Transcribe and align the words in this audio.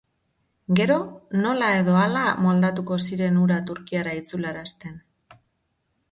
Gero, 0.77 0.95
nola 1.41 1.67
edo 1.81 1.97
hala 2.03 2.23
moldatuko 2.45 2.97
ziren 3.09 3.37
hura 3.41 3.59
Turkiara 3.67 4.15
itzularazten. 4.21 4.97